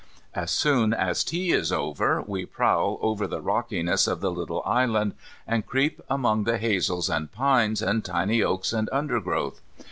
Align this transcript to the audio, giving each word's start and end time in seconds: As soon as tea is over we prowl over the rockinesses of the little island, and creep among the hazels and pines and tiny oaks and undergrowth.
As 0.33 0.49
soon 0.49 0.95
as 0.95 1.23
tea 1.23 1.51
is 1.51 1.71
over 1.71 2.23
we 2.25 2.43
prowl 2.43 2.97
over 3.03 3.27
the 3.27 3.39
rockinesses 3.39 4.07
of 4.07 4.19
the 4.19 4.31
little 4.31 4.63
island, 4.65 5.13
and 5.45 5.63
creep 5.63 6.01
among 6.09 6.43
the 6.45 6.57
hazels 6.57 7.07
and 7.07 7.31
pines 7.31 7.83
and 7.83 8.03
tiny 8.03 8.41
oaks 8.41 8.73
and 8.73 8.89
undergrowth. 8.91 9.61